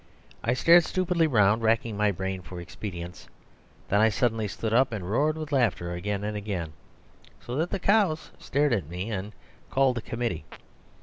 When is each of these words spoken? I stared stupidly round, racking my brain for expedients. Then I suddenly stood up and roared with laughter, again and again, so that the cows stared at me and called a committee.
I 0.43 0.55
stared 0.55 0.83
stupidly 0.83 1.27
round, 1.27 1.61
racking 1.61 1.95
my 1.95 2.09
brain 2.11 2.41
for 2.41 2.59
expedients. 2.59 3.27
Then 3.89 4.01
I 4.01 4.09
suddenly 4.09 4.47
stood 4.47 4.73
up 4.73 4.91
and 4.91 5.07
roared 5.11 5.37
with 5.37 5.51
laughter, 5.51 5.93
again 5.93 6.23
and 6.23 6.35
again, 6.35 6.73
so 7.39 7.55
that 7.57 7.69
the 7.69 7.77
cows 7.77 8.31
stared 8.39 8.73
at 8.73 8.89
me 8.89 9.11
and 9.11 9.31
called 9.69 9.99
a 9.99 10.01
committee. 10.01 10.43